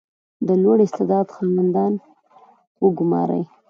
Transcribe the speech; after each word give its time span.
•د 0.47 0.49
لوړ 0.61 0.77
استعداد 0.85 1.27
خاوندان 1.35 1.93
وګمارئ. 2.83 3.43